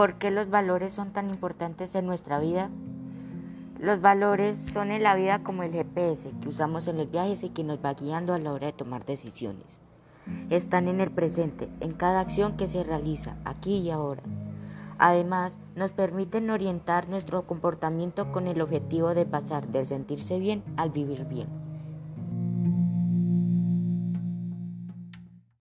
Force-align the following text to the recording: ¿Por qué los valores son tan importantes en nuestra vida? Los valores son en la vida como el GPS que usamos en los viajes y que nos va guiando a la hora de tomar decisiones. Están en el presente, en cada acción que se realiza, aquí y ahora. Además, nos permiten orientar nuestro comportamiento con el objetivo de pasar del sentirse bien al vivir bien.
¿Por 0.00 0.14
qué 0.14 0.30
los 0.30 0.48
valores 0.48 0.94
son 0.94 1.12
tan 1.12 1.28
importantes 1.28 1.94
en 1.94 2.06
nuestra 2.06 2.40
vida? 2.40 2.70
Los 3.78 4.00
valores 4.00 4.56
son 4.56 4.92
en 4.92 5.02
la 5.02 5.14
vida 5.14 5.42
como 5.42 5.62
el 5.62 5.72
GPS 5.72 6.32
que 6.40 6.48
usamos 6.48 6.88
en 6.88 6.96
los 6.96 7.10
viajes 7.10 7.42
y 7.42 7.50
que 7.50 7.64
nos 7.64 7.84
va 7.84 7.92
guiando 7.92 8.32
a 8.32 8.38
la 8.38 8.50
hora 8.54 8.68
de 8.68 8.72
tomar 8.72 9.04
decisiones. 9.04 9.78
Están 10.48 10.88
en 10.88 11.02
el 11.02 11.10
presente, 11.10 11.68
en 11.80 11.92
cada 11.92 12.20
acción 12.20 12.56
que 12.56 12.66
se 12.66 12.82
realiza, 12.82 13.36
aquí 13.44 13.76
y 13.76 13.90
ahora. 13.90 14.22
Además, 14.96 15.58
nos 15.76 15.92
permiten 15.92 16.48
orientar 16.48 17.10
nuestro 17.10 17.46
comportamiento 17.46 18.32
con 18.32 18.46
el 18.46 18.62
objetivo 18.62 19.12
de 19.12 19.26
pasar 19.26 19.68
del 19.68 19.86
sentirse 19.86 20.38
bien 20.38 20.64
al 20.78 20.88
vivir 20.88 21.26
bien. 21.26 21.69